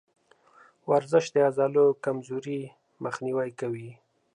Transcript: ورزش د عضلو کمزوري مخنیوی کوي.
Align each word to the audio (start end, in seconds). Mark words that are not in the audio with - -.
ورزش 0.89 1.25
د 1.33 1.35
عضلو 1.47 1.85
کمزوري 2.05 2.61
مخنیوی 3.03 3.49
کوي. 3.59 3.89